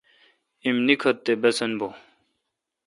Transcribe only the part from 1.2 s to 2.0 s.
تے باسن بھو۔